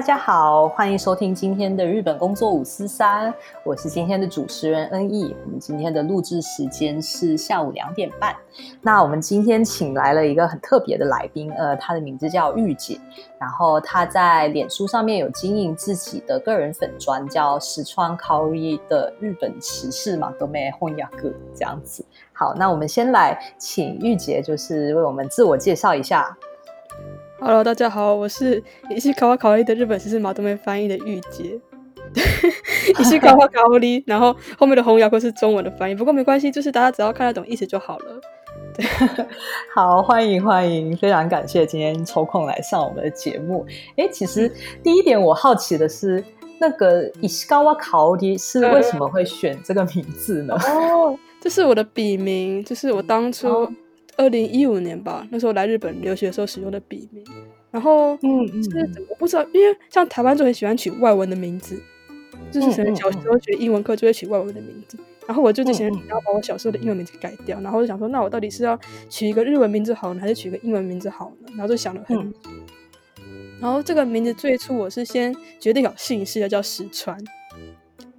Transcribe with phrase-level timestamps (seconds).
[0.00, 3.30] 大家好，欢迎收听今天的日本工作五四三，
[3.62, 5.36] 我是今天的主持人恩义。
[5.44, 8.34] 我们今天的录制时间是下午两点半。
[8.80, 12.98] 那我们今天请来了一个很特别的来宾，呃，她的名字叫玉姐，
[13.38, 22.02] 然后她在脸书上面有经营自己的个人粉专，叫石川 Kaori 的日本骑士嘛，都没混雅哥这样子。
[22.32, 26.34] 好，那我们先来请玉姐，就是为我们自我介绍一下。
[27.42, 28.62] Hello，大家好，我是
[28.94, 31.58] 伊西卡瓦卡利的日本时事马东梅翻译的玉洁。
[32.98, 38.20] 伊西卡瓦卡利， 然后后面的红牙哥是中文的翻译，不过没关系，就是大家只要看得懂意思就好了。
[38.74, 38.84] 对，
[39.74, 43.66] 好，欢迎欢迎，非常感谢今天抽空来上我们的节目。
[43.96, 44.52] 哎，其实
[44.82, 46.22] 第一点我好奇的是，
[46.58, 50.54] 那个伊西卡瓦卡利是为什么会选这个名字呢？
[50.66, 53.48] 哦，这是我的笔名，就是我当初。
[53.48, 53.72] 哦
[54.20, 57.24] 二零一五年吧，那时候来日本留学的时候使用的笔名，
[57.70, 61.82] 然后嗯是我不知道，因为像台湾就很喜欢取外文的名字，
[62.52, 71.48] 就是可能小时候学英文课就会取外文的名字，然后我就之前想要把我小时候的英文名字改掉，然后我就想说，那我到底是要取一个日文名字好呢，还是取一个英文名字好呢？
[71.52, 72.38] 然后就想了很久，
[73.58, 77.16] 然后这个名字最初我是先决定有姓氏的叫石川，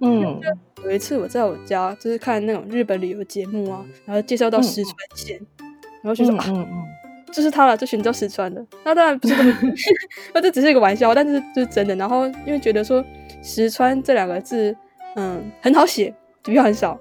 [0.00, 0.40] 嗯，
[0.84, 5.40] 有一次我在我家就是看那种日本旅游节目啊，然后介绍到石川县。
[6.02, 6.86] 然后就说、嗯嗯啊，
[7.32, 8.64] 就是他了，就选叫石川的。
[8.84, 9.52] 那当然不是这么，
[10.34, 11.94] 那这只是一个玩笑，但是就是真的。
[11.96, 13.02] 然后因为觉得说
[13.42, 14.76] 石川这两个字，
[15.16, 16.98] 嗯，很好写，笔画很少，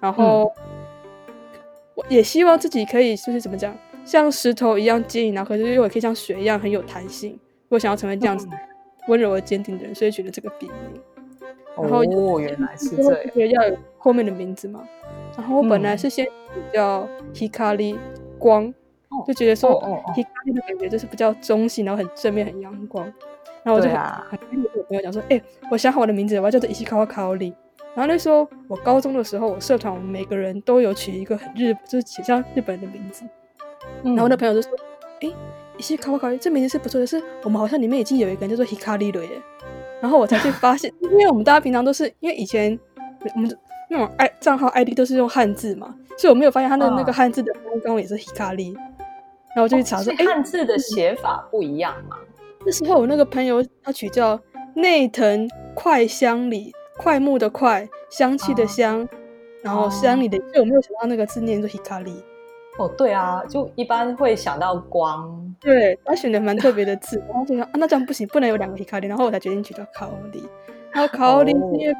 [0.00, 1.60] 然后、嗯、
[1.96, 7.38] 我也希望自己可以就是怎么讲，像石头一样坚硬，然后可是又可以像水一样很有弹性。
[7.68, 8.46] 我想要成为这样子
[9.08, 11.02] 温柔而坚定的人，所以选了这个笔名。
[11.76, 13.02] 然后哦，原来是这
[13.44, 14.82] 样，要有后面的名字嘛。
[15.36, 16.26] 然后我本来是先
[16.72, 17.96] 叫 Hikari。
[18.38, 18.72] 光，
[19.26, 23.04] 就觉得说哦 Hikari 的感觉就是比较中性，然后很正面、很阳光。
[23.62, 25.42] 然后我就很很跟我朋友讲说：“哎、欸，
[25.72, 27.52] 我想好我的名字，我要叫做伊西卡瓦卡奥利。”
[27.96, 33.24] 然后那时候我高中的时候，我社团我们每个人都有取一个很日，就是挺像日本人的名字。
[34.04, 34.70] 嗯、然后我的朋友就说
[35.20, 35.34] ：“哎、欸，
[35.76, 39.30] 伊西卡瓦卡奥利这名字是不错的，是我们好像里面已经有一个人叫做 Hikari 了耶。”
[40.00, 42.78] 然后我才去发现， 因为我们大家平常都是因为以前
[43.34, 43.58] 我们
[43.90, 45.92] 那种 i 账号 ID 都是用汉字嘛。
[46.16, 52.16] 所以我没有发现他的那个汉字的刚刚也是 hikari，然后我就去查说，哎、哦，汉字的写法不一样嘛？
[52.64, 54.40] 那时候我那个朋友他取叫
[54.74, 59.08] 内藤快香里，快木的快，香气的香，哦、
[59.62, 62.16] 然后香里的，所以我没有想到那个字念作 hikari。
[62.78, 65.54] 哦，对啊，就一般会想到光。
[65.60, 70.42] 对，他选的蛮特别的字，然后就想啊，那这样不行，不能有两个 hikari，然后我才决定取叫 kaori。
[70.92, 71.94] 然后 kaori 是因为。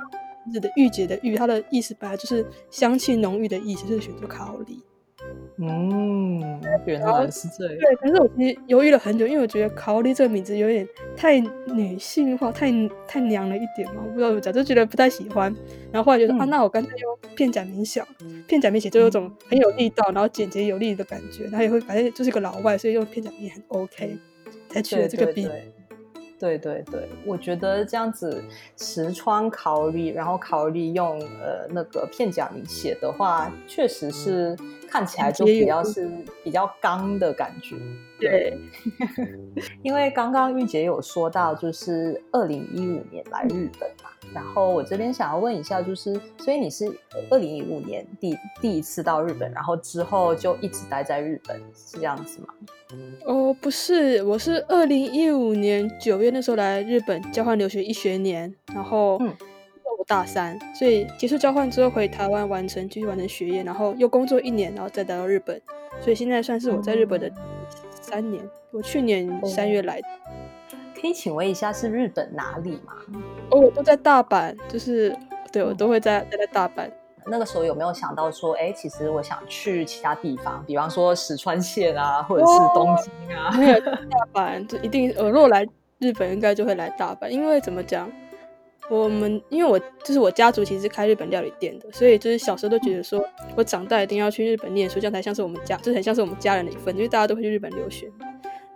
[0.52, 4.82] 字的御姐的御，它的意思本来就是香气浓郁的意思，就是选择卡奥利。
[5.58, 6.40] 嗯，
[6.84, 7.78] 原来是这样。
[7.80, 10.86] 对，可是我其实犹豫了很久，因为我觉得卡奥利这个名字有点
[11.16, 12.70] 太女性化，太
[13.08, 15.52] 太娘了一点嘛，我不知道怎么讲，就觉得不太喜欢。
[15.90, 18.06] 然后后来觉得、嗯、啊，那我干脆用片假名小，
[18.46, 24.16] 片假名写就有种很有力道，然后简洁有力的感觉，然后也会反正就是个老外，所以用片假名也很 OK，
[24.68, 25.42] 才取了这个笔。
[25.42, 25.72] 对对对，
[27.24, 28.42] 我觉得这样子
[28.76, 34.56] 石川考虑，然后考虑用呃那个片假名写的话，确实是
[34.88, 36.10] 看起来就比较是
[36.44, 37.76] 比较刚的感觉。
[38.18, 38.58] 对，
[39.82, 46.86] 因为刚刚玉姐有说到，就是二零一五年来日本嘛，然后我这边想要问一下，就是所以你是
[47.30, 52.48] 二零一五年第第一次到日本，然后之后就一直待在日本，是这样子吗？
[53.24, 59.34] 哦，不是，我是二零一五年九月那时候来日本交换留学一学年，然后嗯
[59.98, 65.58] 我大三，所以结束交换之后回台湾完成继续完成学业，然后又工作一年，然后再来到日本，
[66.02, 67.32] 所以现在算是我在日本的
[68.02, 68.46] 三年。
[68.70, 70.06] 我去年三月来的。
[71.00, 72.94] 可以请问一下是日本哪里吗？
[73.50, 75.14] 哦，我都在大阪，就是
[75.52, 76.90] 对我都会在待在大阪。
[77.28, 83.50] 那个时候有没有想到说，哎，其实我想去其他地方，比方说石川县啊，或者是东京啊？
[83.58, 83.98] 没有大
[84.32, 85.66] 阪，就一定呃，如果来
[85.98, 88.10] 日本应该就会来大阪，因为怎么讲，
[88.88, 93.22] 我们因为我就是我家族其实是开日本料理店的，所以就是小时候都觉得说
[93.56, 98.08] 我长大一定要去日本念书，这样才像是我们家，就是很像是我们家人的一份，因为大家都会去日本留学。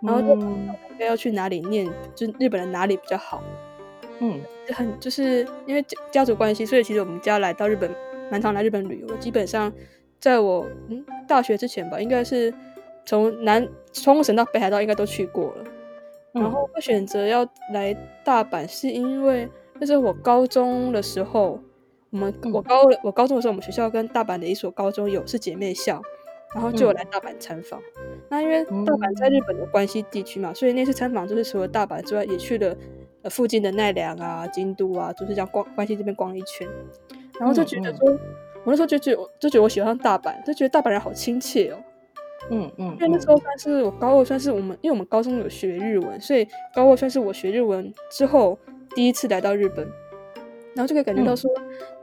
[0.01, 3.43] 然后就嗯应该要去哪里念，就是日本的哪里比较好。
[4.19, 7.89] 嗯就很就是因为家家族关系，所以其实我们家来到日本
[8.31, 9.17] 蛮常来日本旅游的。
[9.17, 9.71] 基本上
[10.19, 12.53] 在我嗯大学之前吧，应该是
[13.05, 15.63] 从南冲绳到北海道应该都去过了。
[16.33, 17.93] 然后会选择要来
[18.23, 19.49] 大阪，是因为
[19.79, 21.59] 那时候我高中的时候，
[22.11, 26.01] 我们嗯我高我高中的时候，我们学校跟大阪的一所高中有是姐妹校，
[26.53, 27.81] 然后就有来大阪参访。
[28.31, 32.73] 那因为大阪在日本的关西地区嘛，所以那次参访就是除了大阪之外，也去了
[33.23, 36.65] 呃附近的奈良啊、京都啊，就是这样逛关西这边逛了一圈，
[37.37, 38.09] 然后就觉得说，
[38.63, 41.77] 我那时候就觉得就觉得我喜欢上大阪，就觉得大阪人好亲切哦。
[42.49, 48.57] 嗯嗯，因为那时候算是我高二，算是我们，因为我们高中有学日文，所以高二算是我学日文之后
[48.95, 49.85] 第一次来到日本，
[50.73, 51.51] 然后就可以感觉到说，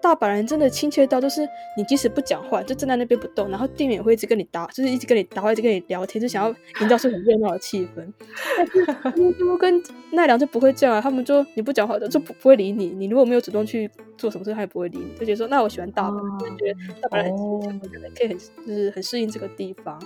[0.00, 8.12] 大阪人真的亲切到，就是你即使不讲话，就站在那边不动，然后店员也会一直跟你搭，就是一直跟你搭话，一直跟你聊天，就想要营造出很热闹的气氛。
[9.02, 9.82] 但是京都跟
[10.12, 19.98] 奈良就不会这样啊，他们就你不讲话就不不会理你，你如果没有主动去做什么事，他也不会理你，就觉得说，那我喜欢大阪，就觉得大阪人很亲切，我可以很就是很适应这个地方。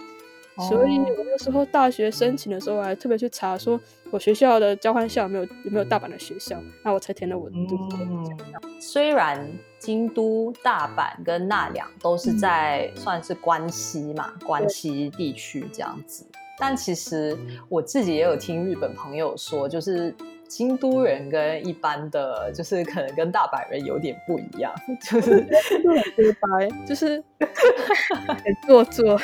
[0.68, 7.56] 所以我那时候大学申请的时候，我还特别去查，说我学校的交换校有没有有没有大阪的学校，那我才填了我的。
[7.56, 8.38] 嗯，
[8.78, 16.26] 虽然京都、大阪跟奈良都是在算是关西嘛，关西地区这样子，
[16.58, 17.36] 但其实
[17.70, 20.14] 我自己也有听日本朋友说，就是
[20.46, 24.70] 京都人跟一般的，就是可能跟大阪人有点不一样，
[25.00, 25.40] 就是
[25.82, 27.24] 就很直白，就是
[28.44, 29.18] 很做作。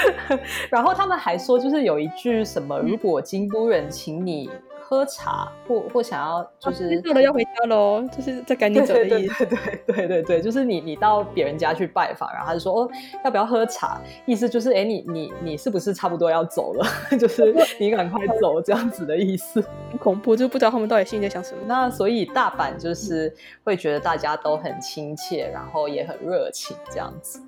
[0.70, 4.50] 然后他们还说，就是有一句什么，如果京都人请你
[4.80, 9.46] 喝茶，或或想要就是到了要回家喽，就是在赶你走的意思。
[9.46, 12.90] 对对对对对对，就是你你到别人家去拜访，然后他就说哦
[13.24, 16.86] 要不要喝茶，意思就是哎你你你是不是差不多要走了，
[17.18, 19.64] 就是你赶快走这样子的意思。
[19.90, 21.60] 很恐怖，就不知道他们到底心里在想什么。
[21.66, 23.34] 那所以大阪就是
[23.64, 27.40] 会觉得大家都很亲切，然后也很热情这样子。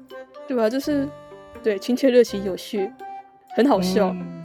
[0.47, 0.69] 对吧？
[0.69, 1.09] 就是
[1.63, 2.93] 对亲切、热情、有序，
[3.57, 4.09] 很好笑。
[4.09, 4.43] 嗯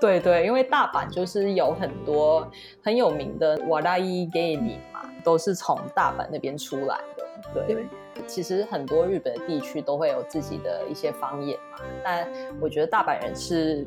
[0.00, 2.48] 对对，因为大阪就是有很多
[2.84, 7.26] 很有名的瓦拉伊 gay 里嘛，都是从大阪那边出来的。
[7.52, 7.86] 对，对
[8.24, 13.84] 其实很多日本的地区都会有自己的一些方言嘛，但我觉得大阪人是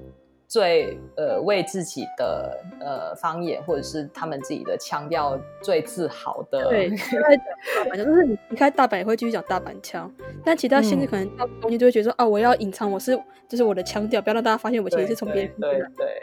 [0.51, 6.67] 最呃为自己的呃方言或者是他们自己的腔调最自豪的。
[6.67, 7.45] 对，都在讲
[7.77, 10.13] 大阪腔，就是你离开大阪也会继续讲大阪腔，
[10.43, 13.17] 但其他县市可能到东京就会觉得说，啊，我要隐藏我是
[13.47, 15.95] 就是我的腔调，不要让大家发现我其实是从别人对听来的。
[15.95, 16.21] 对对。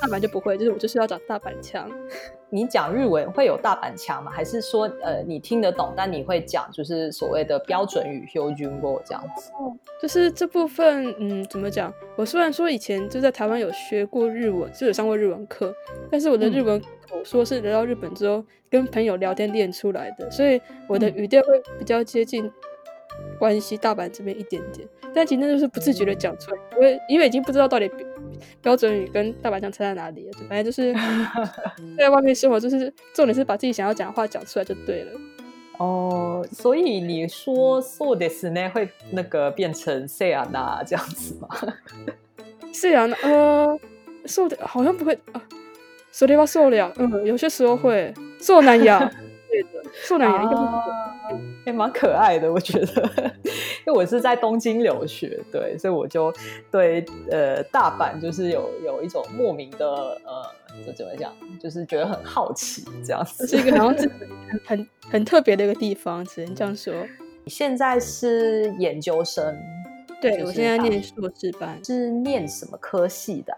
[0.00, 1.90] 大阪就不会，就是我就是要讲大阪腔。
[2.50, 4.30] 你讲日文会有大阪腔吗？
[4.30, 9.50] 还是说呃你听得懂，但你会讲就是所谓的标准语 h u j u n g 这样子？
[10.00, 11.92] 就是这部分，嗯，怎么讲？
[12.16, 15.74] 我虽然说以前就在台湾有学过日文，就有上过日文课，
[16.10, 22.50] 但是我的日文口说是来到日本之后跟朋友聊天练出来的，所以我的语调会比较接近
[23.38, 24.88] 关西大阪这边一点点。
[25.14, 27.90] 但其实那就是不自觉的讲出来，因为因为已经不知道到底
[28.61, 30.93] 标标准语跟大阪腔差在哪里了，反正就是
[31.97, 35.11] 在外面生活，就是重点是把自己想要讲的话讲出来就对了。
[35.77, 41.47] 哦，所以你说 so this 呢会那个变成 say 啊那这样子吗？
[42.73, 43.79] 是呀，呃，
[44.25, 45.41] 受的好像不会啊，
[46.11, 49.11] それはそう了，嗯，有些时候会，受难呀，
[49.50, 50.62] 对的，受难呀，应该不。
[51.66, 53.02] 也蛮可爱的，我觉得，
[53.86, 56.32] 因为我是在东京留学，对，所以我就
[56.70, 59.86] 对呃大阪就是有有一种莫名的
[60.24, 60.46] 呃，
[60.86, 63.46] 这怎么讲，就是觉得很好奇这样子。
[63.46, 66.94] 这是一个好像是很很很特别的一个地方，只能这样说。
[67.44, 69.54] 你现在是研究生，
[70.08, 71.78] 就是对我现在念硕士班。
[71.84, 73.52] 是念什么科系的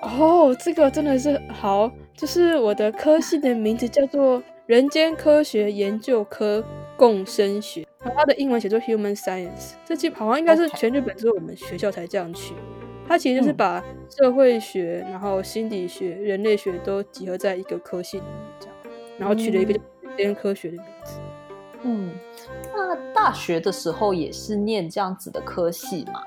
[0.00, 6.64] 啊、哦，这个真的是好，就是我的科系的名字叫做人间科学研究科
[6.96, 12.54] 共生学，然后它的英文写作 Human Science，这基好像应该是全日本只有我们学校才这样取。
[13.04, 18.76] 它其实就是嗯把社会学、然后心理学、人类学都集合在一个科系里面，这样，
[19.18, 21.18] 然后取了一个嗯叫人间科学的名字。
[21.82, 22.12] 嗯，
[22.72, 26.22] 那大学的时候也是念这样子的科系吗？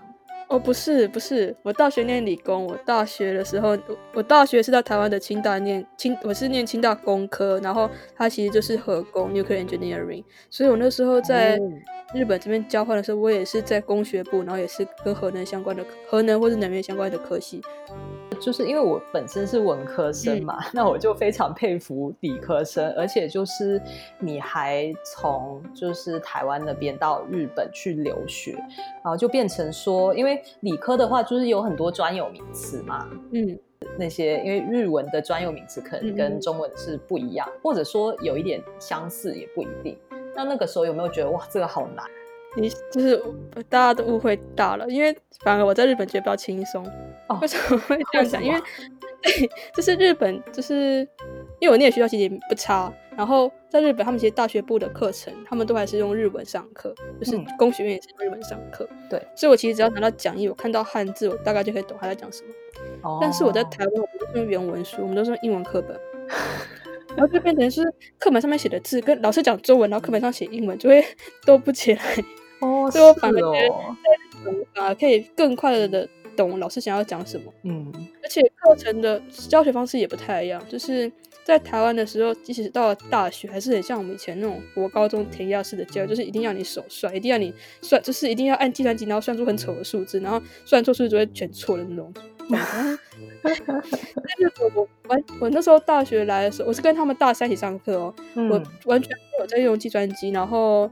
[0.54, 2.68] 哦，不是不是，我大学念理工。
[2.68, 10.24] 我大学的时候，我我大学是在台湾的清大念清，我是念清大工科，然后它其实就是核工 （nuclear engineering）。
[10.52, 11.60] 所以我那时候在哦
[12.14, 17.60] 日本这边交换的时候，我也是在工学部，然后也是跟核能相关的核能或是能源相关的科系。
[18.44, 23.82] 就是因为我本身是文科生嘛， 那我就非常佩服理科生，而且就是
[24.20, 28.52] 你还从就是台湾那边到日本去留学，
[29.02, 33.58] 然后就变成说，因为理科的话就是有很多专有名词嘛，嗯，
[33.98, 39.98] 那些因为日文的专有名词可能嗯跟中文是不一样，或者说有一点相似也不一定。
[40.36, 42.06] 那那个时候有没有觉得哇，这个好难？
[42.56, 43.22] 你就是
[43.70, 46.86] 大家都误会大了，因为反而我在日本觉得比较轻松。
[47.28, 48.40] 哦为什么会这样讲？
[48.40, 48.62] 为什么因为
[49.22, 51.08] 对， 就是日本，就是
[51.60, 58.88] 因为我念的学校其实也不差，然后在日本他们其实大学部的课程，他们都还是用日文上课，就是嗯工学院也是用日文上课。
[59.10, 62.50] 对，所以我其实只要拿到讲义，我看到汉字，我大概就可以懂他在讲什么。
[63.02, 65.98] 哦但是我在台湾，我们都是用原文书，我们都是用英文课本，
[67.16, 67.82] 然后就变成是
[68.20, 71.04] 课本上面写的字跟老师讲中文，然后课本上写英文，就会
[71.48, 72.02] 都不起来。
[72.64, 73.70] 哦，所以我是反而觉
[74.74, 77.92] 得啊，可以更快乐的懂老师想要讲什么，嗯
[78.24, 80.62] 而且课程的教学方式也不太一样。
[80.70, 81.12] 就是
[81.44, 92.14] 在台湾的时候，即使到了大学，还是很像我们以前那种国高中填鸭式的教育，就是一定要你手算，一定要你算，就是一定要按计算机，然后算出很丑的数字，然后算错数字就会全错的那种。
[93.42, 93.64] 但是
[94.60, 100.90] 我我完我那时候大学来的时候，我是跟他们大三一起上课哦，我嗯完全没有在用计算机，然后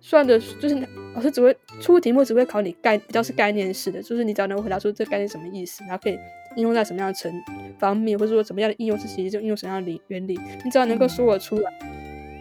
[0.00, 6.18] 算的就是老师只会出题目只会考你概比较是概念式的，就是你只要能回答出这个概念什么意思，然后可以
[6.56, 7.32] 应用在什么样的层
[7.78, 11.72] 方面，或者说怎么样的应用是其实就应用什么样的理原理，你只要能够说得出来，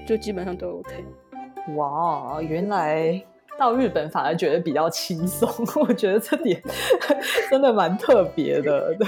[0.06, 0.92] 就基本上都 OK。
[1.76, 3.22] 哇，原来
[3.58, 5.50] 到日本反而觉得比较轻松，
[5.82, 6.62] 我觉得这点
[7.50, 8.96] 真的蛮特别的。
[9.00, 9.08] 对，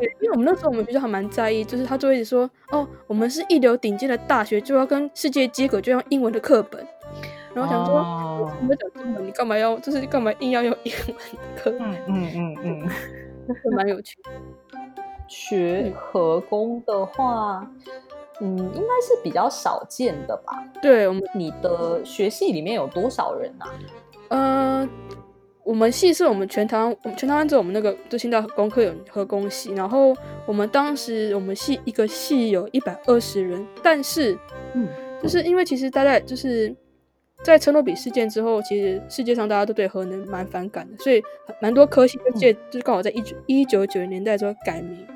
[0.00, 6.84] 对，因为我们那时候我们学校还蛮在意，就是他就会一直说，哦，我们是一流顶尖的大学，就要跟世界接轨，就要用英文的课本。
[7.54, 11.80] 然后想说，哦我们讲中文，你干嘛要，就是干嘛硬要用英文的课本？
[11.80, 14.30] 嗯 嗯嗯嗯，就蛮有趣的。
[15.26, 17.66] 学和工的话，
[18.40, 20.62] 嗯，应该是比较少见的吧。
[20.82, 23.70] 对，我们你的学系里面有多少人啊？
[24.28, 24.88] 呃，
[25.62, 34.38] 我们系是我们全台湾，我们全台湾只有我们那个就新的工科有和工系，然后我们当时我们系一个系有一百二十人，但是，
[34.74, 34.86] 嗯，
[35.22, 36.74] 就是因为其实大家就是
[37.44, 41.22] 在车诺比事件之后，其实世界上大家都对核能蛮反感的，所以
[41.60, 45.06] 蛮多科系就借、就是刚好在一九一九九零年代的时候改名，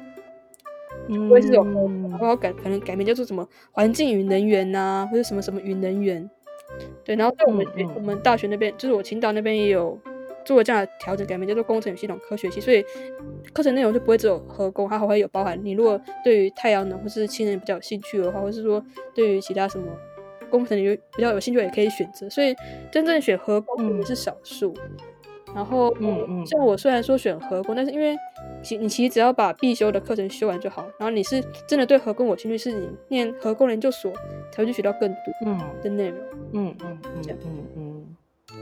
[1.09, 6.29] 嗯不会是这种核然后改可能改名叫做什么环境与能源呐、或者什么什么与能源。
[7.03, 7.93] 对，然后在我们学、嗯嗯。
[7.97, 9.99] 我们大学那边，就是我青岛那边也有
[10.45, 12.85] 做这样的调整，改名叫做工程与系统科学系，所以
[13.55, 19.87] 课程内容就不会只有核工，它还会有包含你如果对于太阳能或是氢能比较有兴趣的话，或是说对于其他什么
[20.49, 22.55] 工程有比较有兴趣也可以选择，所以
[22.91, 24.75] 真正选核工也是少数。
[25.55, 28.15] 然后，嗯嗯像我虽然说选核工，但是因为
[28.63, 30.83] 其你其实只要把必修的课程修完就好。
[30.99, 34.13] 然后你是真的对核工有兴趣，是你念核工研究所
[34.53, 36.19] 才会去学到更多嗯的内容。
[36.53, 37.98] 嗯嗯嗯嗯嗯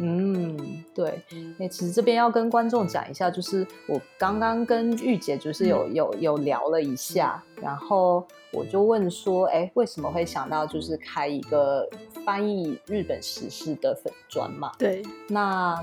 [0.00, 1.22] 嗯，对。
[1.58, 11.88] 那其实这边要跟观众讲一下，就是我刚刚跟玉姐就是有、有有聊了一下，然后我就问说，哎，为什么会想到就是开一个
[12.24, 14.72] 翻译日本时事的粉砖嘛？
[14.78, 15.82] 对，那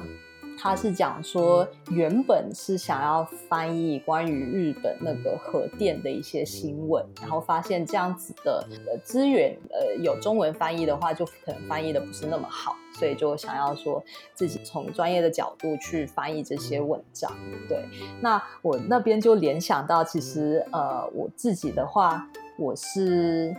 [0.57, 14.01] 他是讲说，原本是想要翻译关于日本那个核电的一些新闻，然后发现这样子的呃资源，呃有中文翻译的话，就可能翻译的不是那么好，所以就想要说
[14.33, 17.31] 自己从专业的角度去翻译这些文章。
[17.67, 17.85] 对，
[18.21, 22.25] 那我那边就联想到，其实呃我自己的话，
[22.57, 23.53] 我是。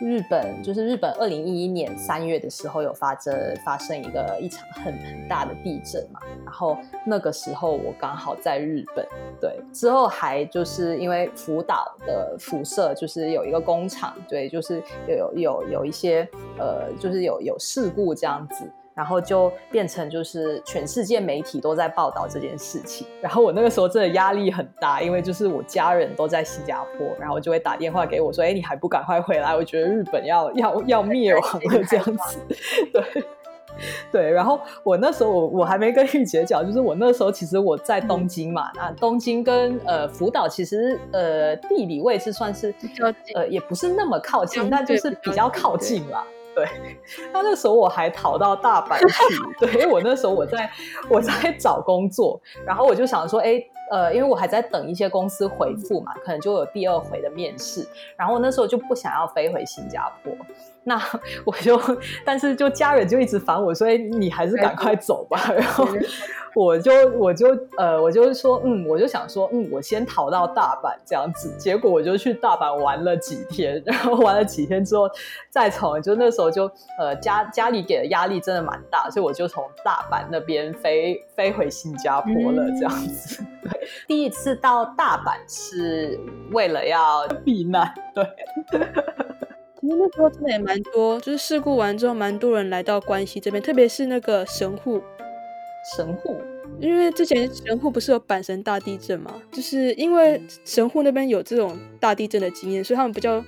[0.00, 9.06] 日本就是日本，二零一一年三月的时候有发生发生一个一场很很大的地震嘛，然后那个时候我刚好在日本，
[9.40, 18.68] 对，之后还就是因为福岛的辐射，就是有一个工厂，对，就是有有有有一些呃，就是有有事故这样子。
[18.94, 29.54] 然后就变成就是全世界媒体都在报道这件事情，然后我那个时候真的压力很大，因为就是我家人都在新加坡，然后就会打电话给我说：“哎，你还不赶快回来？
[29.54, 32.38] 我觉得日本要要要灭亡了这样子。
[32.92, 33.24] ”对。
[34.12, 42.72] 对，然后我那时候我我还没跟玉姐讲，就是我那时候其实我在东京嘛，那东京跟呃福岛其实呃地理位置算是
[43.34, 46.24] 呃也不是那么靠近，相但就是比较靠近啦。
[46.54, 46.66] 对，
[47.32, 50.70] 那那时候我还逃到大阪去， 对，因为我那时候我在
[51.08, 60.32] 我在找工作，然后我就想说，哎，呃，因为我还在等一些公司回复嘛，可能就有第二回的面试，然后那时候就不想要飞回新加坡，
[60.84, 61.00] 那
[61.44, 61.80] 我就，
[62.24, 65.86] 但是就家人就一直烦我所以，你还是赶快走吧，然后。
[66.54, 71.52] 我就我就呃，我就说，嗯，我就想说，嗯，我先逃到大阪这样子。
[71.58, 75.10] 结果我就去大阪玩了几天，然后玩了几天之后，
[75.50, 83.44] 再从就那时候就呃家家里给的压力真的蛮大，所以我就从大阪那边飞飞回新加坡了这样子。
[83.62, 86.18] 对，第一次到大阪是
[86.52, 88.24] 为了要 避难，对。
[89.80, 95.02] 其实那时候真的也蛮多，就是事故完之后，蛮多人来到关西这边，特别是那个神户。
[95.96, 96.36] 神户，
[96.80, 103.44] 因为之前神户不是有阪神大地震嘛，就是因为神户那边有这种大地震的经验，所以他们比较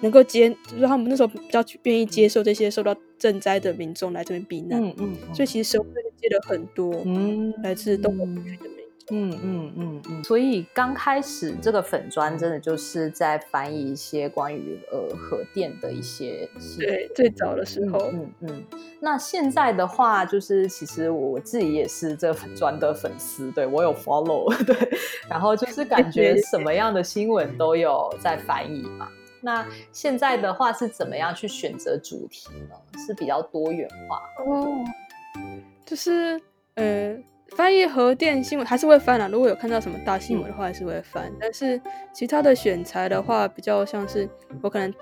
[0.00, 4.82] 能够接，就是他们那时候比较愿意接受这些受到震灾的民众来这边避难。
[4.82, 5.16] 嗯嗯。
[5.34, 8.79] 所以其实神户那边接了很多，嗯，来自东北地区的。
[9.10, 16.48] 嗯嗯嗯嗯，所以刚开始这个粉砖真的就是在翻译一些关于呃核电的一些，
[16.78, 18.64] 对，最早的时候，嗯嗯。
[19.00, 24.76] 那现在的话，就是其实我自己也是这粉砖的粉丝，对我有 follow， 对，
[25.28, 29.08] 然后就是感觉什么样的新闻都有在翻译嘛。
[29.40, 32.76] 那现在的话是怎么样去选择主题呢？
[33.06, 34.84] 是比较多元化哦，
[35.86, 36.40] 就是
[36.74, 37.16] 呃。
[37.56, 41.30] 翻译核电新闻还是会翻啊，如果有看到什么大新闻的话，还是会翻。
[41.38, 41.80] 但是
[42.12, 44.28] 其他的选材的话，比较像是
[44.62, 44.92] 我可能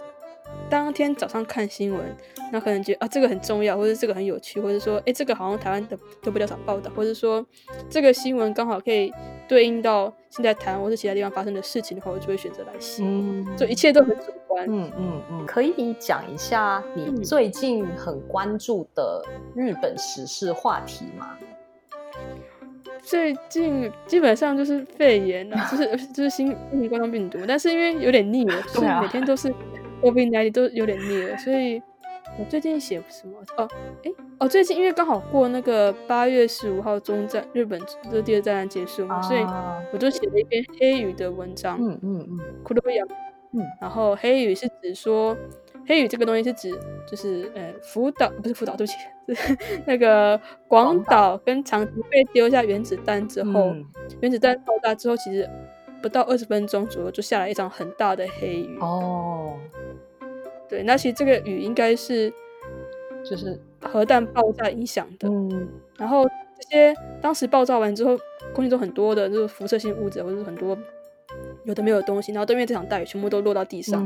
[0.68, 2.16] 当天早上看新闻，
[2.50, 7.44] 那可能觉得啊这个很重要，或者这个很有趣，或者说哎这个好像台湾的都比较少报道，或者说
[7.88, 9.12] 这个新闻刚好可以
[9.46, 13.02] 对应到现在台湾或是其他地方发生的事情的话，我就会选择来写。
[13.04, 14.66] 嗯，就一切都很主观。
[14.68, 19.22] 嗯嗯嗯，可以讲一下你最近很关注的
[19.54, 21.36] 日本时事话题吗？
[23.02, 29.48] 最近基本上就是肺炎啊，就是 就是新新型冠状病毒，但是因为有点腻了，所以每天都是
[30.02, 31.80] COVID nineteen 都有点腻了，所以
[32.38, 33.38] 我最近写什么？
[33.56, 33.68] 哦，
[34.04, 39.40] 哎，哦，最近因为刚好过那个八月十五号中战，日本这第二战争结束嘛，所以
[39.92, 41.78] 我就写了一篇黑雨的文章。
[41.80, 43.04] 嗯嗯嗯，库洛亚。
[43.52, 45.36] 嗯，然后黑雨是指说。
[45.88, 48.98] 黑雨这个东西是指，就是呃，福岛不是福岛，对不起，
[49.34, 53.74] 是 那个广岛跟长崎被丢下原子弹之后，
[54.20, 55.48] 原子弹爆炸之后，其实
[56.02, 58.78] 不到二十分钟左右就下来一场很大的黑雨。
[58.80, 59.54] 哦，
[60.68, 62.30] 对，那其实这个雨应该是
[63.24, 65.26] 就是核弹爆炸影响的。
[65.26, 66.28] 嗯，然后
[66.60, 68.14] 这些当时爆炸完之后，
[68.54, 70.76] 空气中很多的就是辐射性物质，或者是很多。
[71.64, 74.04] 有的没有东西，然后都因为这场大雨全部都落到地上，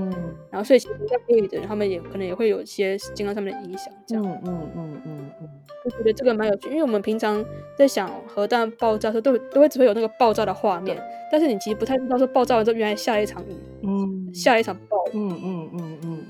[0.51, 3.93] 然后所以其实在黑雨的人，他们也可能也会有一些健康上面的影响。
[4.07, 5.49] 这样，嗯嗯嗯嗯嗯，
[5.85, 7.45] 我觉得这个蛮有趣，因为我们平常
[7.77, 10.97] 在想核弹爆炸的时候，都都会只会有那个爆炸的画面，
[11.31, 16.22] 但是你其实不太知道说爆炸完之后原来下了一场雨，嗯，下了一场暴雨，嗯嗯嗯嗯嗯，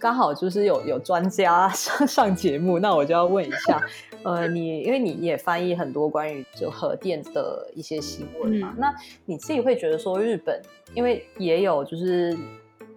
[0.00, 3.80] 刚好就是有有专家 上上节目，那我就要问一下。
[4.22, 10.60] 呃，你因为你也翻译很多关于就核电的一些新闻嘛，那你自己会觉得说日本，
[10.94, 12.36] 因为也有就是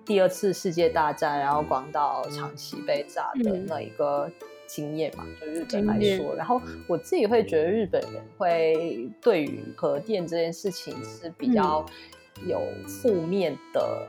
[0.03, 4.29] 第二次世界大战，然后广岛、长崎被炸的那一个
[4.67, 11.85] 经验嘛，就日本来说，然后我自己会觉得日本人会对于核电这件事情是比较
[12.47, 14.07] 有负面的。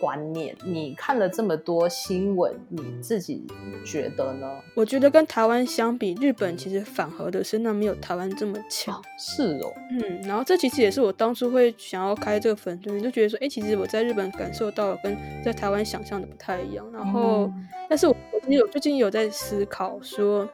[0.00, 3.44] 观念，你看了这么多新闻，你自己
[3.84, 4.48] 觉得呢？
[4.76, 9.02] 我觉得跟台湾相比，日本其实反核的声浪没有台湾这么强。
[9.18, 16.88] 是哦，嗯，然后这其实也是我当初会想要开这个粉专，就觉得说，哎，其实我在日本感受到跟在台湾想象的不太一样。
[16.92, 17.50] 然后，
[17.90, 20.48] 但是我我其实最近有在思考说。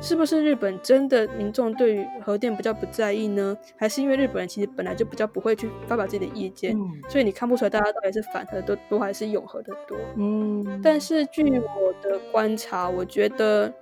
[0.00, 3.56] 是不是日本真的民众对于核电比较不在意呢？
[3.76, 6.76] 还是因为日本人其实本来就比较不会去发表自己的意见，
[7.08, 9.96] 所以你看不出来大家到底是反核的多还是永核的多？
[10.16, 13.72] 嗯，但是据我的观察，我觉得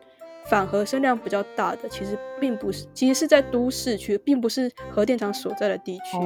[0.47, 6.19] 反核声量比较大的其实并不是，其实是在都市区，并不是核电厂所在的地区。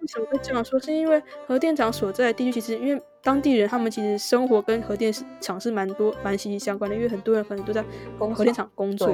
[0.00, 0.80] 为什么会这样说？
[0.80, 7.84] 是因为核电厂所在的地区，其实因为当地人他们其实生活跟核电厂是蛮多、蛮息息相关的，因为很多人可能都在
[8.18, 9.08] 核电厂工作。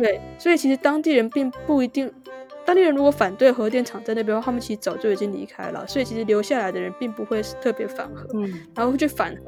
[0.00, 2.12] 对，所以其实当地人并不一定，
[2.64, 5.86] 当地人如果反对核电厂在那边他们其实早就已经离开了。
[5.86, 8.26] 所以其实留下来的人并不会是特别反核，
[8.74, 9.42] 然后会去反核，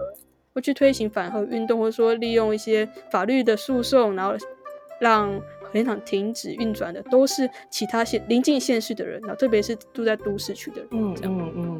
[0.53, 4.35] 会去推行反核运动，或者说利用一些法律的诉讼，然后
[5.01, 5.41] 让。
[5.73, 11.74] 电厂停止运转的都是其他县邻近县市的人，然后特别是住在都市区的人，嗯嗯嗯嗯，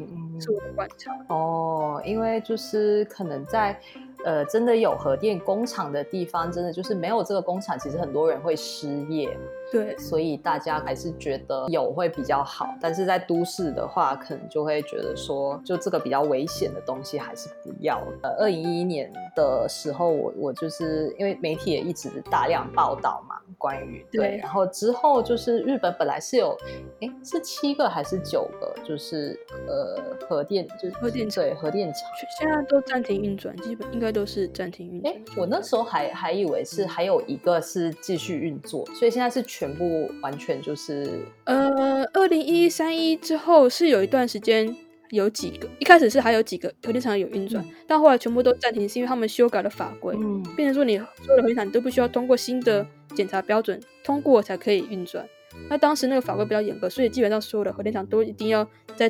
[0.51, 1.11] 我的观察。
[1.29, 3.79] 哦，因为就是可能在
[4.23, 9.29] 呃真的有核电工厂的地方，真的就是没有这个工厂，其实很多人会失业。
[9.71, 12.67] 对，所以大家还是觉得有会比较好。
[12.79, 18.01] 但是在都市的话，可能就会觉得说，就这个比较危险的东西还是不要。
[18.21, 26.57] 呃，二零一一年的时候，我我就是因为媒体也一直大量报道嘛，关于对然后之后就是日本本来是有，
[27.01, 28.73] 哎，是七个还是九个？
[28.83, 32.01] 就是呃核电，就是核电厂对核电厂。
[32.39, 44.75] 现在都暂停运转，基本应该都是暂停运转哎。，我那时候还还以为是还有一个是继续运作，所以现在是全部完全就是呃，二零一三一之后是有一段时间
[45.11, 55.25] 有几个，一开始是还有几个核电厂有运转，但后来全部都暂停，是因为他们修改了法规，嗯变成说你所有的核电厂你都必须要通过新的检查标准通过才可以运转。
[55.69, 59.09] 那当时那个法规比较严格，所以基本上所有的核电厂都一定要在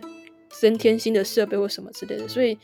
[0.49, 2.27] 增添新的设备或什么之类的。
[2.27, 2.55] 所以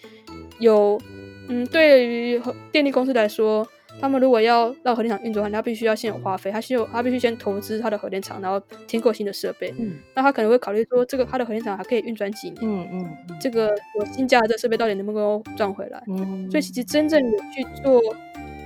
[0.60, 1.02] 有，
[1.48, 2.40] 嗯，对于
[2.72, 3.68] 电力公司来说，
[4.00, 9.74] 他们如果要让核电厂运作的话，他必须要先有花费，他先有他必须先投资他的核电厂，然后添购新的设备。
[9.78, 16.02] 嗯那他可能会考虑说，这个他的核电厂还可以运转几年，嗯嗯这个我新加的这设备到底能不能够赚回来？
[16.08, 18.02] 嗯所以其实真正有去做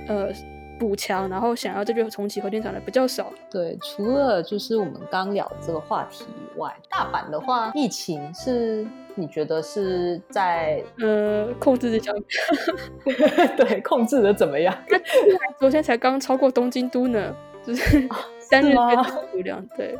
[0.08, 0.32] 呃
[0.78, 3.32] 补强，然后想要这边重启核电厂的比较少。
[3.50, 12.14] 对，除了就是我们刚聊这个话题以外，大阪的话，疫情是你觉得是在呃，控制这项，
[13.56, 14.74] 对控制的怎么样？
[15.58, 17.34] 昨天才刚超过东京都呢，
[17.66, 18.08] 就是
[18.50, 19.66] 三日是吗内的数量。
[19.76, 19.98] 对，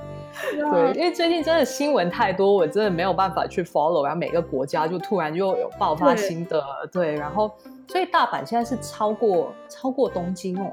[0.52, 7.50] 对，因为最近真的新闻太多，我真的没有办法去 follow，然后每个国家就突然又有爆发新的对，然后
[7.88, 10.72] 所以大阪现在是超过超过东京哦。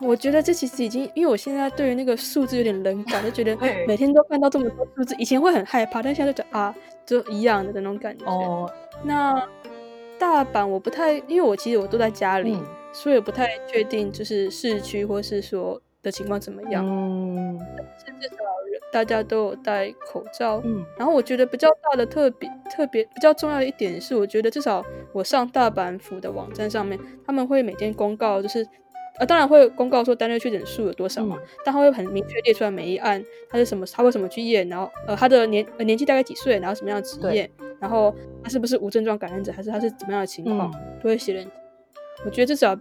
[0.00, 8.24] 我觉得这其实已经，因为我现在对于那个数字有点冷感，就觉得对每天都看到这么多数字，以前会很害怕，但现在就觉得啊，就一样的那种感觉。
[8.24, 8.70] 哦，
[9.04, 9.46] 那
[10.18, 16.84] 大阪我不太，因为我其实我都在家里，嗯所以我不太确定就是市区或是说的情况怎么样。
[16.86, 17.58] 嗯
[18.04, 18.36] 甚至少
[18.70, 20.60] 人大家都有戴口罩。
[20.64, 28.66] 嗯然后我觉得比较大的特别特别比较重要的一点是，我觉得至少我上大阪府的网站上面，他们会每天公告，就是
[29.18, 41.46] 呃，当然会公告说单日确诊数有多少嘛，但他会很明确列出来每一案他是什么，他为什么去验，然后呃他的年呃年纪大概几岁，然后什么样的职业，然后他是不是无症状感染者，还是他是怎么样的情况，嗯都会写人。
[42.24, 42.78] 我觉得至少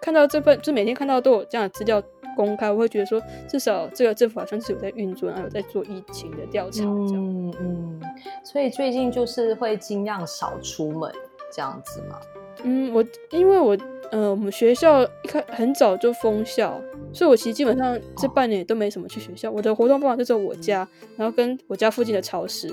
[0.00, 2.02] 看到这份，就是每天看到都有这样的资料
[2.46, 7.10] 公开，我会觉得说，至少这个政府好像是有在运作，然后有在做疫情的调查，这样。
[7.14, 8.00] 嗯嗯，
[8.44, 11.12] 所以最近就是会尽量少出门
[11.52, 12.20] 这样子嘛。
[12.62, 13.76] 嗯，我因为我
[14.10, 16.80] 呃，我们学校一开很早就封校，
[17.12, 19.50] 所以我其实基本上这半年也都没什么去学校。
[19.50, 22.72] 我的活动方法就只有我家，然后跟我家附近的超市。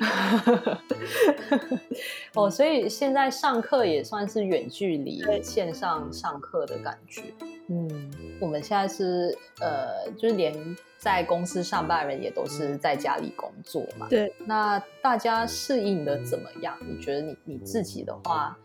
[2.34, 7.20] 哦，所以现在上课也算是远距离对线上上课的感觉。
[7.68, 7.79] 嗯，
[8.40, 10.54] 我们现在是呃，就是连
[10.98, 14.06] 在公司上班的人也都是在家里工作嘛。
[14.08, 16.74] 对，那大家适应的怎么样？
[16.80, 18.56] 你觉得你你自己的话，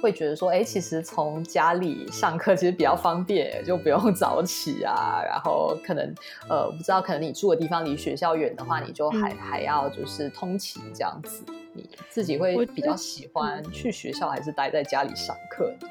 [0.00, 5.20] 会觉得说，哎，其实从家里上课其实比较方便，就不用 早起啊。
[5.24, 6.14] 然后可能
[6.48, 11.44] 呃，不知道，可能你住的地方离学校远的话，你就还、嗯还要就是通勤这样子。
[11.72, 15.88] 你自己会比较喜欢去学校，还是待在家里上课呢？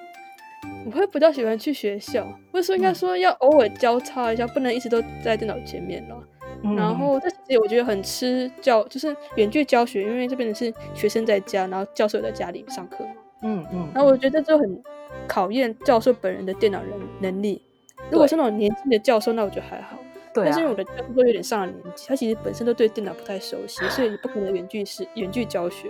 [0.86, 6.16] 我会比较喜欢去学校，或者说应该说要偶尔交叉一下，不能一直都在电脑前面了。
[6.66, 13.06] 嗯然后这其实我觉得很吃教，就是远距教学，因为这边的是学生在家，然后教授也在家里上课。
[13.42, 14.82] 嗯嗯，然后我觉得这就很
[15.28, 17.62] 考验教授本人的电脑能能力。
[18.10, 19.98] 如果是那种年轻的教授，那我觉得还好。
[20.34, 25.90] 对啊但是因为我的教授都有点上了年纪，他其实本身都对电脑不太熟悉，所以也不可能远距是远距教学。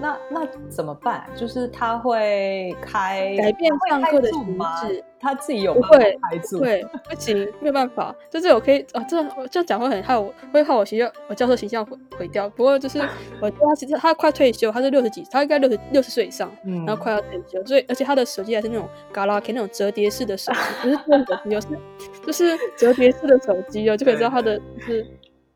[0.00, 1.24] 那那怎么办？
[1.34, 5.04] 就是他会开改变上课的形式？
[5.22, 6.60] 他自己有不会开 Zoom？
[6.60, 8.14] 对，不行，没有办法。
[8.30, 12.48] 就是我可以啊，这我这样讲会很害我，会害我学校我教授形象毁毁掉。
[12.48, 12.98] 不过就是
[13.40, 21.78] 我他其实他快退休，他是六十几，他应该六十六十岁以上，嗯然后快要退休，所以而且他的手机还是那种嘎啦 K 那种折叠式的手机，不是这种手是
[22.26, 25.06] 就是折叠式的手机哦，就可以知道他的就是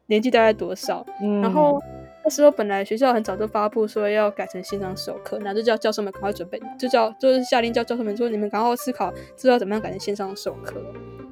[0.07, 1.05] 年纪大概多少。
[1.23, 1.81] 嗯然后
[2.25, 10.83] 那时候本来学校很早就发布说要改成线上授课，那就叫教授们赶快准备，就叫就是下令叫教授们说你们赶快思考知道怎么样改成线上授课。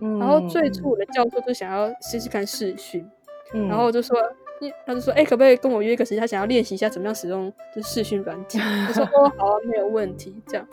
[0.00, 3.08] 嗯然后最初我的教授就想要试试看视讯，
[3.54, 4.16] 嗯然后就说。
[4.62, 6.20] 你他就说：“哎、可不可以跟我约一个时间？
[6.20, 10.66] 他想要练习一下怎么样使用就是视讯软体。”我说：“哦，好啊，没有问题。”这样，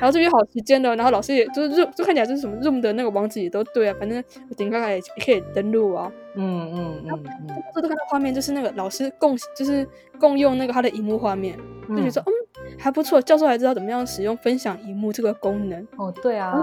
[0.00, 0.96] 然后就约好时间了。
[0.96, 6.10] 然后老师也就是 Zoom，就看起来就是什么 Zoom 的那个网址也都对啊，反正我点开来也可以登录啊。
[6.36, 9.86] 嗯嗯嗯嗯，这都看到画面，就是那个老师共就是
[10.18, 11.56] 共用那个他的荧幕画面，
[11.88, 12.32] 就觉得说嗯
[12.78, 15.86] 还不错，教授还知道怎么样使用分享荧幕这个功能。
[15.96, 16.60] 哦对啊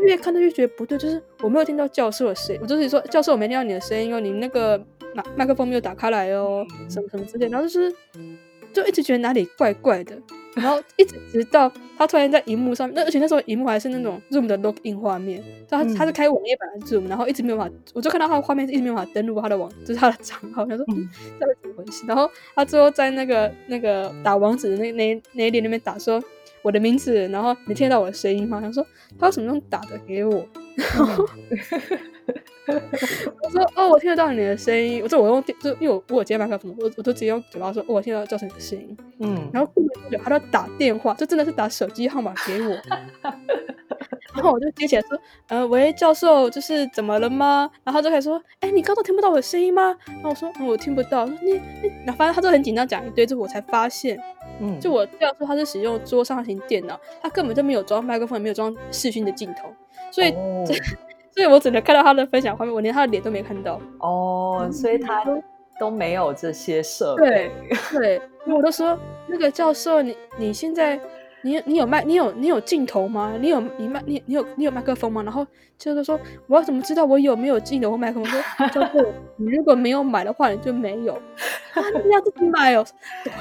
[0.00, 4.76] 越看他越觉得不对，就是我没有听到教授的声音，我就是说教授我没听到你的声音哦，你那个
[5.14, 7.94] 麦麦克风没有打开来哦，什么什么之类，然后就是
[8.72, 10.16] 就一直觉得哪里怪怪的，
[10.54, 22.04] 然后一直直到他突然在荧幕上面，那而且那时候荧幕还是那种 Zoom 的 Login 画面，他他是开网页版的 Zoom，然后一直没有办法，我就看到他的画面一直没有办法登录他的网，就是他的账号，他说嗯， 到底怎么回事？
[22.06, 26.22] 然后他最后在那个那个打网址的那那那一点那边打说。
[26.64, 28.60] 我的名字，然后你听得到我的声音吗？
[28.60, 28.86] 他说
[29.18, 30.46] 他为什么用打的给我？
[30.76, 31.28] 然 后
[33.42, 35.02] 我说哦，我听得到你的声音。
[35.02, 38.96] 我说我用电，就因为我我接麦克风，我我都直接用嘴巴说，我听到教授你的声音。
[39.18, 42.76] 嗯，然后过没多久，他都打电话，就真的是打手机号码给我。
[44.34, 47.70] 然后我就接起来说，呃，喂，教授，就是怎么了吗？
[47.84, 49.94] 然后就开始说，哎，你刚刚听不到我的声音吗？
[50.06, 51.26] 然后我说，嗯我听不到。
[51.26, 54.18] 说你你，然后反正他就很紧张讲一堆，之后我才发现。
[54.60, 59.68] 嗯，就我教授他是使用桌上型电脑，他根本就没有装麦克风，也没有装视讯的镜头，
[60.10, 60.32] 所以，
[61.34, 63.80] 所以我只能看到他的分享画面，我连他的脸都没看到。
[64.00, 65.24] 哦，所以他
[65.80, 67.24] 都没有这些设备。
[67.24, 67.50] 对
[67.98, 68.22] 对，
[68.54, 71.00] 我都说那个教授，你你现在
[71.42, 73.32] 你你有麦，你有你有镜头吗？
[73.40, 75.22] 你有你麦你你有你有麦克风吗？
[75.22, 75.46] 然后
[75.78, 78.26] 教授说，我要怎么知道我有没有镜头或麦克风？
[78.26, 79.04] 说 教授，
[79.36, 82.84] 你如果没有买的话，你就没有啊，你要自己买哦。
[83.24, 83.32] 对。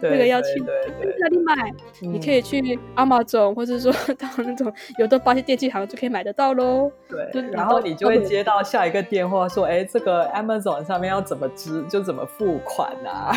[0.00, 1.72] 那个要去哪里买？
[2.00, 6.90] 你可以去 Amazon，或者说 到那种有的巴西电器行就可以买得到喽。
[7.08, 13.32] 对，然后你就会接到下一个电话，说：“哎，这个 Amazon 上面要怎么支，就怎么付款啊？”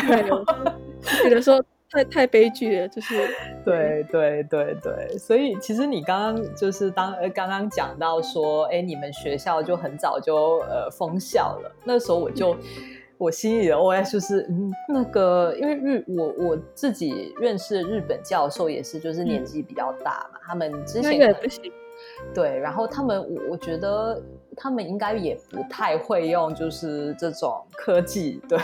[1.24, 3.28] 有的说太太悲剧了，就是
[3.64, 12.56] 对对对对，所以其实你刚刚就是当刚刚讲到说，哎，你们学校就很早就呃封校了，那时候我就。
[13.22, 21.34] 我心里的 OS 就是，嗯，那个，因为日我我自己认识的日本教授也是，就是年纪比较大嘛，他们之前
[22.34, 24.20] 对，然后他们我我觉得。
[24.56, 28.58] 他们应该也不太会用，就是这种科技， 对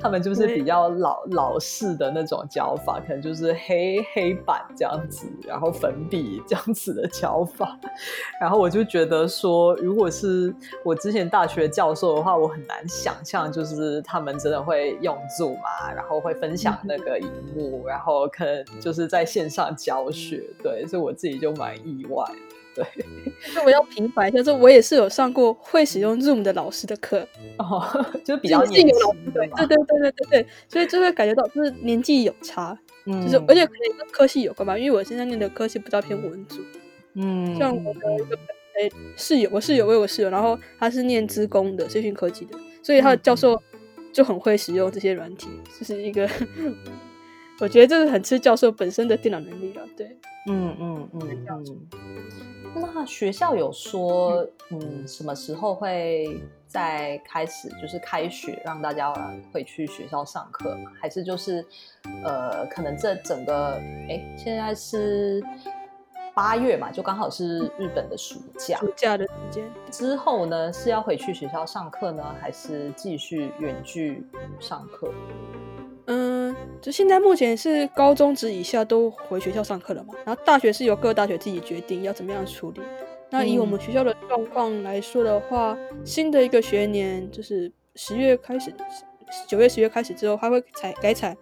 [0.00, 7.78] 他们就是比较老老式的那种教法，可能就是黑黑板这样子，然后粉笔这样子的教法。
[8.40, 22.24] 然后我就觉得说，如果是我之前大学教授的话，我很难想象，就是他们真的会用 Zoom 嘛，然后会分享那个荧幕，然后可能就是在线上教学，对，所以我自己就蛮意外。
[22.94, 27.26] 对，那我要平反一下，说我也是有上过会使用 Zoom 的老师的课。
[27.58, 27.82] 哦，
[28.24, 28.96] 就比较年轻
[29.32, 33.22] 的，对对对对对对，所以就会感觉到就是年纪有差，嗯。
[33.22, 36.62] 就是而且可能跟科系有关吧，因为我现在念的科系比较偏文组，
[37.14, 38.36] 嗯，像我的一个
[38.76, 43.60] 诶室友，我室友为我室友，然后他是念资工的，资讯科技的，所以他的教授
[44.12, 46.28] 就很会使用这些软体，就是一个，
[47.60, 50.16] 我觉得这是很吃教授本身的电脑能力了，对，
[50.48, 51.88] 嗯嗯嗯嗯。
[52.74, 59.12] 那学校有说，嗯，什么时候会再开始，就是开学，让大家
[59.52, 60.90] 回去学校上课吗？
[61.00, 61.64] 还是就是，
[62.24, 63.74] 呃，可能这整个，
[64.08, 65.42] 哎，现在是
[66.32, 74.24] 八月嘛，就刚好是日本的暑假，暑假的时间之后呢，是要回去学校上课呢，还是继续远距
[74.60, 75.12] 上课？
[76.12, 82.80] 嗯，就现在目前是高中职以下都回学校上课了嘛，然后大学是由各大学自己决定要怎么样处理。
[83.30, 88.74] 那以我们学校的状况来说的话，新的一个学年就是十月开始，
[89.46, 91.36] 九月十月开始之后，还会采改采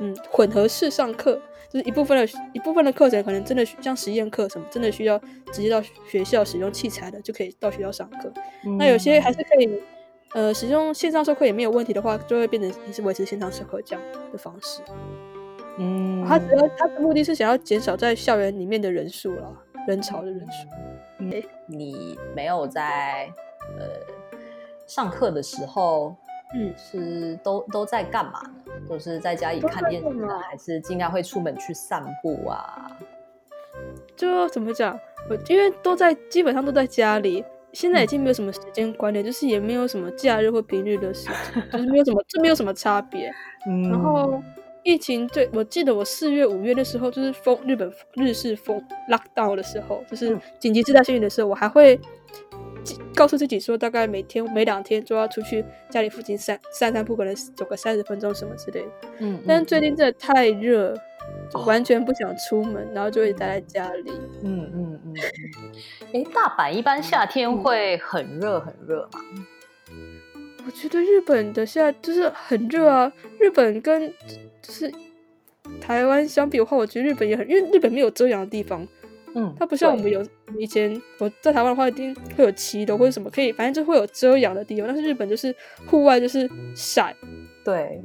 [0.00, 1.40] 嗯混合式上课，
[1.72, 5.16] 就是一部分的一部分的课程可能真的像实验课什么，真的需要
[5.52, 8.32] 直接到学校使用器材的，就可以到学校上课。
[8.76, 9.80] 那有些还是可以。
[10.32, 14.80] 呃，使用线上授课也没有问题的话，就会变成也是维持线上授课这样的方式。
[15.76, 19.52] 嗯，他主要他的目的是想要减少在校园里面的人数了，
[19.88, 20.68] 人潮的人数。
[21.32, 23.28] 哎，你没有在
[23.76, 23.86] 呃
[24.86, 26.14] 上课的时候，
[26.54, 28.72] 嗯，是都都在干嘛呢？
[28.88, 32.96] 都是在家里看电视呢，还是尽量会出门去散步啊？
[34.16, 34.96] 就怎么讲，
[35.28, 37.44] 我因为都在基本上都在家里。
[37.72, 43.32] 现在已经没有什么时间观念，就是也没有什么假日或平日的时间，就是没有什么，这没有什么差别。
[43.90, 44.42] 然后
[44.82, 52.00] 疫情，对我记得我四月、五月的时候，就是封日本日式封 lockdown 的时候，就是紧急事态宣言的时候，我还会
[53.14, 58.88] 告诉自己说，大概每天每两天就要出去家里附近散散散步，可能走个三十分钟什么之类的。
[59.18, 60.94] 嗯，但是最近真的太热。
[61.66, 64.10] 完全不想出门，然后就会待在家里。
[64.42, 65.16] 嗯嗯嗯。
[66.12, 69.20] 哎，大阪一般夏天会很热很热吗？
[70.66, 73.10] 我觉得日本的夏就是很热啊。
[73.38, 74.12] 日本跟
[74.62, 74.92] 就是
[75.80, 78.86] 台湾相比的话，我觉得日本也很，因为日本没有遮阳的地方，
[79.34, 80.24] 嗯，它不像我们有
[80.58, 84.86] 以前我在台湾的话，一定会有骑楼或者什么可以，反正就会有遮阳的地方。
[84.86, 85.54] 但是日本就是
[85.86, 87.16] 户外就是晒，
[87.64, 88.02] 对，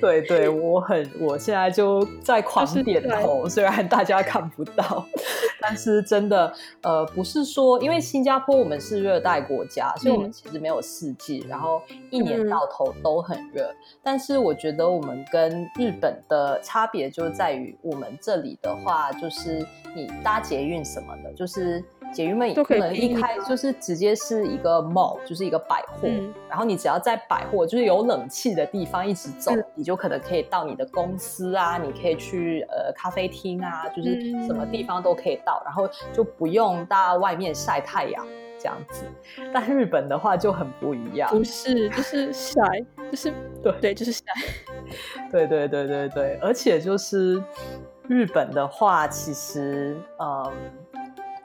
[0.00, 5.06] 对对，我很，我现在就在狂就是点头，虽然大家看不到，
[5.60, 13.72] 但是真的，呃，不是说，因为新加坡我们是热带国家，所以我们嗯其实没有四季，然后一年嗯到头都很热。
[14.02, 21.82] 但是我觉得我们跟日本的差别就在于，我们这里的话，就是你搭捷运什么的，就是
[22.14, 38.24] 捷运们也可能一开就是直接是一个 mall，就是一个百货，嗯然后你只要在百货就是有冷气的地方一直走，嗯你就可能可以到你的公司啊，你可以去呃咖啡厅啊，就是嗯什么地方都可以到，然后就不用到外面晒太阳
[38.58, 39.04] 这样子。
[39.52, 42.62] 但日本的话就很不一样，不是就是晒，
[43.10, 44.22] 就是对对，就是晒。
[45.32, 47.42] 对对对对对，而且就是
[48.06, 50.52] 日本的话，其实嗯，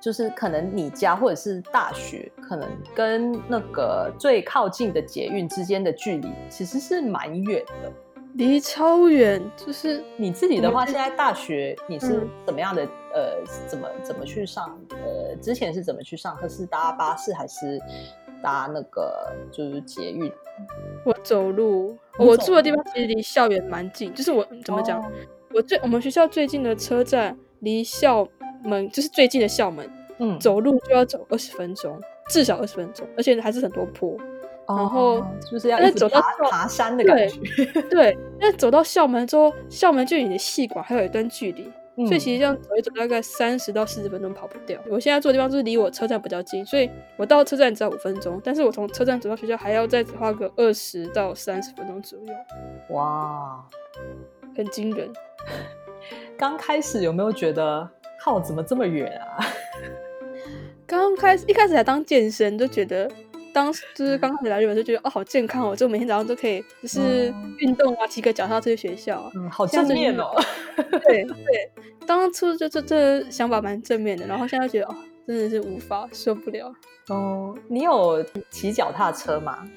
[0.02, 7.92] 就是可能你家或者是大学，可能跟那个最靠近的捷运之间的距离其实是蛮远的。
[8.36, 12.88] 离超远，就是你自己的话，我现在大学你是嗯怎么样的？
[13.12, 14.80] 呃，怎么怎么去上？
[14.92, 16.48] 呃，之前是怎么去上课？
[16.48, 17.82] 是搭巴士还是
[18.44, 20.32] 搭那个就是捷运？
[21.04, 25.12] 我走路，我住的地方其实离校园蛮近，就是我怎么讲，哦
[25.56, 28.26] 我最我们学校最近的车站离校
[28.64, 34.18] 门就是最近的校门，嗯，走路就要走二十分钟，至少二十分钟，而且还是很多坡。
[34.68, 37.82] 哦，然后就是要一直但是走到爬山的感觉。
[37.90, 41.64] 对，但走到校门之后，校门距离你的戏馆还有一段距离，
[42.06, 44.80] 所以其实实这样走一走大概三十到四十分钟跑不掉。
[44.88, 53.66] 我现在住的地方就是离我车站比较近，所以我到车站只要五分钟，但是我从车站走到学校还要再花个二十到三十分钟左右，哇，
[54.56, 55.12] 很惊人。
[56.38, 57.90] 刚开始有没有觉得
[58.24, 59.38] 靠怎么这么远啊？
[60.86, 63.10] 刚开始一开始才当健身，就觉得
[63.54, 69.32] 当时就是刚开始来日本就觉得哦好健康哦，就每天早上都可以就是哦运动啊，骑个脚踏车去学校啊。
[69.36, 70.32] 嗯，好正面哦。
[70.76, 71.72] 对对，
[72.08, 74.96] 当初就这这想法蛮正面的，然后现在觉得哦
[75.28, 76.74] 真的是无法受不了。
[77.10, 79.68] 哦，你有骑脚踏车吗？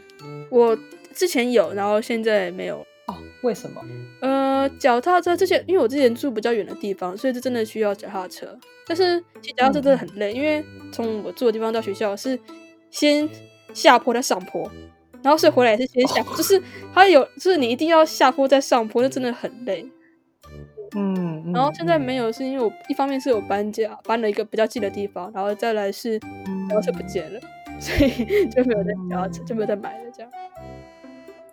[0.48, 0.76] 我
[1.12, 2.78] 之前有，然后现在没有。
[3.06, 3.82] 哦，为什么？
[4.20, 8.58] 呃，脚踏车之前，因为我之前住比较远的地方，所以这真的需要脚踏车。
[8.86, 12.38] 但是骑脚踏车真的很累，因为从我住的地方到学校是
[12.90, 13.28] 先
[13.72, 14.70] 下坡再上坡，
[15.22, 16.60] 然后所以回来也是先下坡，就是
[16.92, 19.88] 它有，就是你一定要下坡再上坡，那真的很累。
[20.94, 27.40] 嗯，嗯然后现在没有，是因为我一方面是我搬家，搬了一个比较近的地方，然后再来是嗯脚踏车不见了，
[27.78, 30.30] 所以就没有再脚踏车，就没有再买了这样。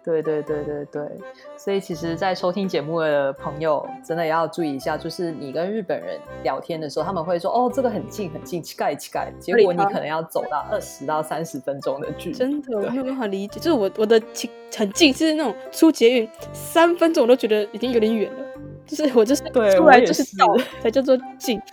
[0.09, 1.07] 对对对对对，
[1.55, 12.35] 所以其实，在收听节目的朋友，真的要注意一下，就是你跟日本人聊天的时候，他们会说：“哦，这个很近很近，乞丐乞丐。”结果你可能要走到二十到三十分钟的距离。
[12.35, 18.39] 真的，我没有办法理解，就是我我的近很近，是那种出捷运三分钟我都觉得已经有点远了，
[18.87, 20.47] 就是我就是对出来就是到
[20.81, 21.61] 才叫做近。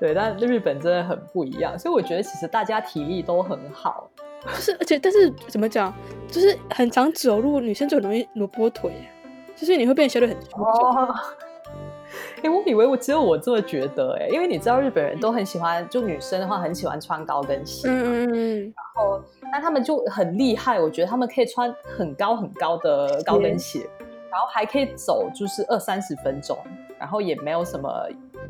[0.00, 4.08] 对，但日本真的很不一样，所以我觉得其实大家体力都很好。
[4.44, 5.92] 就是而且但是怎么讲，
[6.28, 8.92] 就是很常走路，女生就很容易萝卜腿，
[9.54, 11.08] 就是你会变得小腿很粗壮。
[11.08, 11.14] 哦，
[12.42, 23.88] 哎、我以为我只有我这么觉得哎、因为你知道日本人都很喜欢，就女生的话很喜欢穿高跟鞋嗯，嗯嗯然后，但他们就很厉害，我觉得他们可以穿很高很高的高跟鞋，
[24.30, 26.58] 然后还可以走就是二三十分钟，
[26.98, 27.88] 然后也没有什么，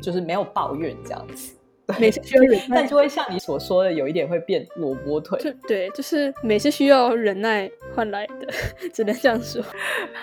[0.01, 1.53] 就是没有抱怨这样子。
[1.99, 5.39] 每次需要忍耐，但就会像你所说的，有一点会变萝卜腿。
[5.39, 8.47] 就对，就是每次需要忍耐换来的，
[8.93, 9.63] 只能这样说。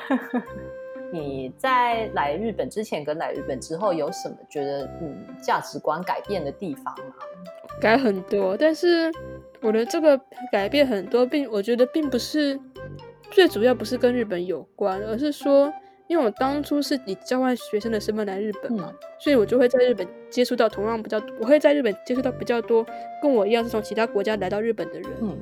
[1.12, 7.14] 你在来日本之前跟来日本之后，有什么觉得嗯价值观改变的地方吗？
[7.80, 9.10] 改很多，但是
[9.60, 10.18] 我的这个
[10.52, 12.58] 改变很多，并我觉得并不是
[13.30, 15.72] 最主要，不是跟日本有关，而是说，
[16.10, 22.84] 因为我当初是以交换学生的身份来日本嘛，所以我就会在日本接触到同样比较，我会在日本接触到比较多
[23.22, 25.38] 跟我一样是从其他国家来到日本的人，嗯。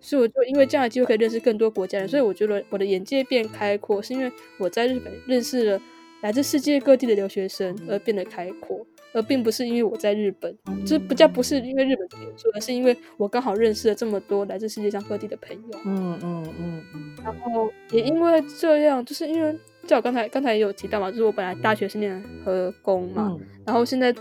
[0.00, 5.80] 所以我就因为这样的机会可以认识更多国家人，所以我觉得我的眼界变开阔，是因为我在日本认识了
[6.22, 17.16] 来自世界各地的留学生而变得开阔，而并不是因为我在日本，这不叫不是因为日本结束，而是因为我刚好认识了这么多来自世界上各地的朋友，嗯嗯嗯嗯。
[17.24, 24.14] 然后也因为这样，就是因为就我刚才刚才也有提到嘛，就是我本来大学是念和工嘛，嗯然后现在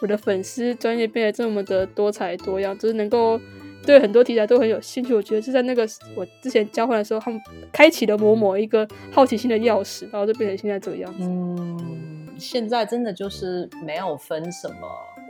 [0.00, 3.40] 我的粉丝专业变得这么的多彩多样，就是能够
[3.84, 5.14] 对很多题材都很有兴趣。
[5.14, 7.40] 我觉得是在那个我之前交换的时候，他们
[7.72, 11.20] 开启了某某一个好奇心的钥匙，然后就变成现在这个样子。
[11.22, 14.76] 嗯，现在真的就是没有分什么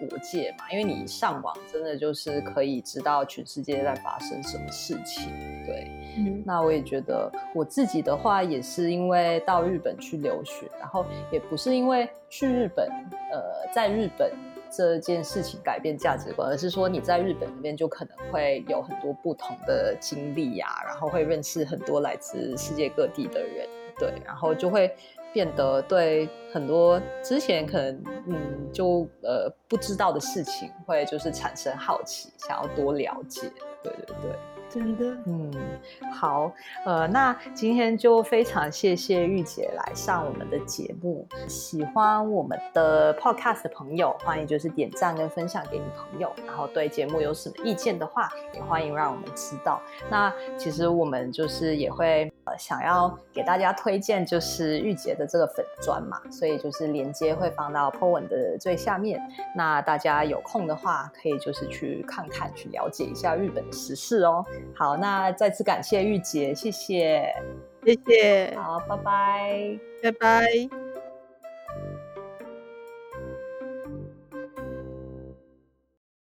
[0.01, 5.33] 国界嘛，因为你上网真的就是可以知道全世界在发生什么事情。
[5.65, 12.89] 对，嗯那我也觉得我自己的话，也是因为到日本去留学，然后也不是因为去日本，
[13.33, 14.31] 呃，在日本
[14.71, 23.67] 这件事情改变价值观，而是说你在日本那边就可能会有很多不同的经历呀、然后会认识很多来自世界各地的人，
[23.99, 24.95] 对，然后就会
[25.37, 34.31] 变得对很多之前可能嗯就呃不知道的事情，会就是产生好奇，想要多了解，对对对。
[34.69, 35.53] 真的，嗯，
[36.13, 36.51] 好，
[36.85, 41.27] 呃，那今天就非常谢谢玉姐来上我们的节目。
[41.47, 46.33] 喜欢我们的 podcast 的朋友，欢迎就是点赞跟分享给你朋友。
[46.47, 49.81] 然后对节目有什么意见的话，也欢迎让我们知道。
[50.11, 59.21] 那其实我们就是也会呃想要给大家推荐，就是玉洁的这个粉砖嘛，所以就是连接会放到 po 文的最下面。
[59.55, 64.45] 那大家有空的话，可以就是去看看，去了解一下日本的时事哦。
[64.75, 67.33] 好，那再次感谢玉洁，谢谢。
[67.85, 69.79] 谢谢，好，拜拜。
[70.03, 70.86] 拜拜。